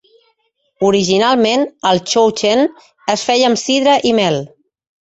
[0.87, 2.67] Originalment, el "chouchenn"
[3.17, 4.43] es feia amb sidra i mel.